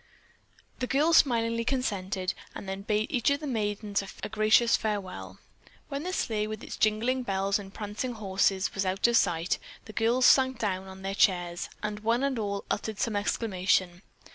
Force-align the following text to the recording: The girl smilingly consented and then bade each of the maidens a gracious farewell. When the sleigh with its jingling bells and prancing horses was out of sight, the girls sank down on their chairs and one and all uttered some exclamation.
The 0.79 0.87
girl 0.87 1.13
smilingly 1.13 1.63
consented 1.63 2.33
and 2.55 2.67
then 2.67 2.81
bade 2.81 3.11
each 3.11 3.29
of 3.29 3.39
the 3.39 3.45
maidens 3.45 4.01
a 4.23 4.29
gracious 4.29 4.75
farewell. 4.75 5.37
When 5.89 6.01
the 6.01 6.11
sleigh 6.11 6.47
with 6.47 6.63
its 6.63 6.75
jingling 6.75 7.21
bells 7.21 7.59
and 7.59 7.71
prancing 7.71 8.13
horses 8.13 8.73
was 8.73 8.83
out 8.83 9.05
of 9.07 9.15
sight, 9.15 9.59
the 9.85 9.93
girls 9.93 10.25
sank 10.25 10.57
down 10.57 10.87
on 10.87 11.03
their 11.03 11.13
chairs 11.13 11.69
and 11.83 11.99
one 11.99 12.23
and 12.23 12.39
all 12.39 12.63
uttered 12.71 12.97
some 12.99 13.15
exclamation. 13.15 14.01